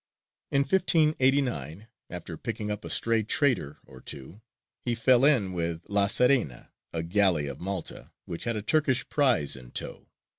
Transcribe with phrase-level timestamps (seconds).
[0.49, 4.41] In 1589, after picking up a stray trader or two,
[4.83, 9.55] he fell in with La Serena, a galley of Malta, which had a Turkish prize
[9.55, 10.07] in tow.